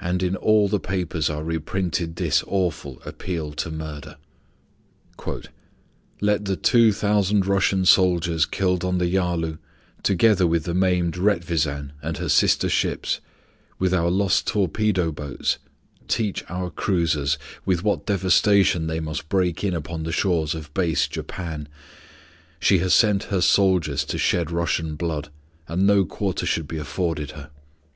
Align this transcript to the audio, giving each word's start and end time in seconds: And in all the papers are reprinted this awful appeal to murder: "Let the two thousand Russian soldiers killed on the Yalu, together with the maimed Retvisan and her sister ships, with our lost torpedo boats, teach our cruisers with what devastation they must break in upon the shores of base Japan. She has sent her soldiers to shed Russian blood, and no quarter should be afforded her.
And 0.00 0.22
in 0.22 0.36
all 0.36 0.68
the 0.68 0.78
papers 0.78 1.28
are 1.28 1.42
reprinted 1.42 2.14
this 2.14 2.44
awful 2.46 3.02
appeal 3.04 3.50
to 3.54 3.72
murder: 3.72 4.16
"Let 6.20 6.44
the 6.44 6.54
two 6.54 6.92
thousand 6.92 7.44
Russian 7.44 7.84
soldiers 7.84 8.46
killed 8.46 8.84
on 8.84 8.98
the 8.98 9.08
Yalu, 9.12 9.58
together 10.04 10.46
with 10.46 10.62
the 10.62 10.74
maimed 10.74 11.14
Retvisan 11.16 11.90
and 12.00 12.18
her 12.18 12.28
sister 12.28 12.68
ships, 12.68 13.18
with 13.80 13.92
our 13.92 14.10
lost 14.12 14.46
torpedo 14.46 15.10
boats, 15.10 15.58
teach 16.06 16.44
our 16.48 16.70
cruisers 16.70 17.36
with 17.64 17.82
what 17.82 18.06
devastation 18.06 18.86
they 18.86 19.00
must 19.00 19.28
break 19.28 19.64
in 19.64 19.74
upon 19.74 20.04
the 20.04 20.12
shores 20.12 20.54
of 20.54 20.72
base 20.72 21.08
Japan. 21.08 21.66
She 22.60 22.78
has 22.78 22.94
sent 22.94 23.24
her 23.24 23.40
soldiers 23.40 24.04
to 24.04 24.18
shed 24.18 24.52
Russian 24.52 24.94
blood, 24.94 25.30
and 25.66 25.84
no 25.84 26.04
quarter 26.04 26.46
should 26.46 26.68
be 26.68 26.78
afforded 26.78 27.32
her. 27.32 27.50